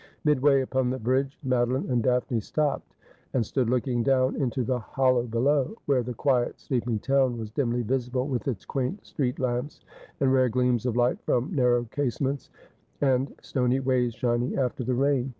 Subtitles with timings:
[0.23, 2.95] Midway upon the bridge Madoline and Daphne stopped,
[3.35, 7.83] and stood looking down into the hollow below, where the quiet sleeping town was dimly
[7.83, 9.79] visible, with its quaint street lamps,
[10.19, 12.49] and rare gleams of light from narrow case ments,
[13.01, 15.29] and stony ways shining after the rain.